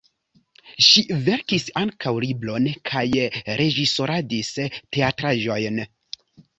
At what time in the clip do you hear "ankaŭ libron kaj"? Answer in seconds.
1.83-3.05